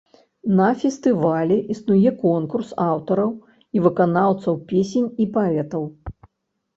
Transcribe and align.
На 0.59 0.67
фестывалі 0.83 1.57
існуе 1.73 2.13
конкурс 2.23 2.71
аўтараў 2.85 3.29
і 3.77 3.83
выканаўцаў 3.89 4.57
песень 4.73 5.09
і 5.25 5.29
паэтаў. 5.37 5.83